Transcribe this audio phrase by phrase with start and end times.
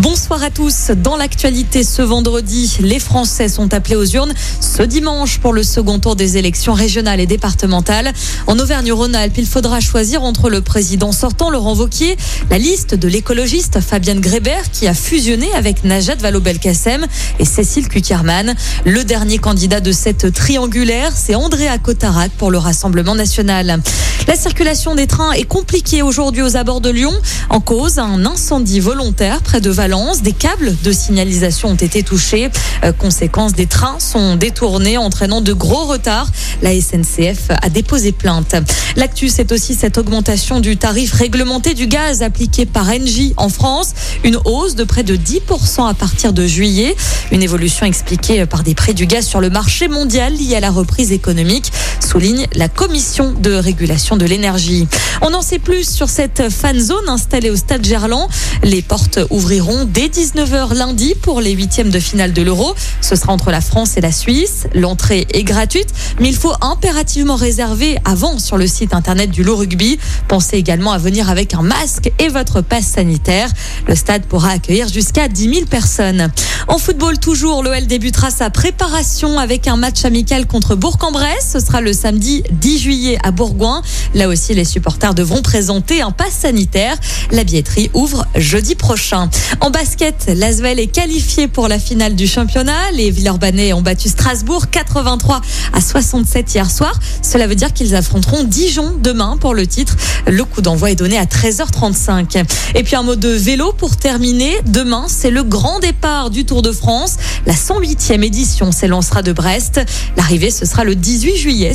[0.00, 0.90] Bonsoir à tous.
[0.90, 6.00] Dans l'actualité ce vendredi, les Français sont appelés aux urnes ce dimanche pour le second
[6.00, 8.12] tour des élections régionales et départementales.
[8.48, 12.16] En Auvergne-Rhône-Alpes, il faudra choisir entre le président sortant Laurent Vauquier,
[12.50, 17.06] la liste de l'écologiste Fabienne Grébert qui a fusionné avec Najat Vallaud-Belkacem
[17.38, 18.56] et Cécile Cukierman.
[18.84, 23.80] Le dernier candidat de cette triangulaire, c'est Andrea Cotarac pour le Rassemblement national.
[24.26, 27.12] La circulation des trains est compliquée aujourd'hui aux abords de Lyon
[27.50, 32.48] en cause un incendie volontaire près de Des câbles de signalisation ont été touchés.
[32.84, 36.30] Euh, conséquence, des trains sont détournés entraînant de gros retards.
[36.62, 38.54] La SNCF a déposé plainte.
[38.96, 43.92] L'actu, c'est aussi cette augmentation du tarif réglementé du gaz appliqué par Engie en France.
[44.24, 46.96] Une hausse de près de 10% à partir de juillet.
[47.30, 50.70] Une évolution expliquée par des prix du gaz sur le marché mondial liés à la
[50.70, 51.70] reprise économique,
[52.04, 54.86] souligne la Commission de régulation de l'énergie.
[55.22, 58.28] On en sait plus sur cette fan zone installée au stade Gerland.
[58.62, 62.74] Les portes ouvriront dès 19h lundi pour les huitièmes de finale de l'Euro.
[63.00, 64.66] Ce sera entre la France et la Suisse.
[64.74, 65.88] L'entrée est gratuite,
[66.20, 69.98] mais il faut impérativement réserver avant sur le site internet du Loup Rugby.
[70.28, 73.48] Pensez également à venir avec un masque et votre passe sanitaire.
[73.88, 76.30] Le stade pourra accueillir jusqu'à 10 000 personnes.
[76.68, 81.50] En football toujours, l'OL débutera sa préparation avec un match amical contre Bourg-en-Bresse.
[81.52, 83.82] Ce sera le samedi 10 juillet à Bourgoin.
[84.14, 86.96] Là aussi, les supporters devront présenter un pass sanitaire.
[87.30, 89.28] La billetterie ouvre jeudi prochain.
[89.60, 92.92] En basket, l'Asvel est qualifié pour la finale du championnat.
[92.92, 95.40] Les Villeurbanais ont battu Strasbourg 83
[95.72, 96.98] à 67 hier soir.
[97.22, 99.96] Cela veut dire qu'ils affronteront Dijon demain pour le titre.
[100.26, 102.44] Le coup d'envoi est donné à 13h35.
[102.74, 104.60] Et puis un mot de vélo pour terminer.
[104.66, 107.16] Demain, c'est le grand départ du Tour de France.
[107.46, 109.80] La 108e édition s'élancera de Brest.
[110.16, 111.74] L'arrivée, ce sera le 18 juillet